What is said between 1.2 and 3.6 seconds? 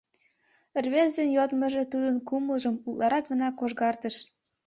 йодмыжо тудын кумылжым утларак гына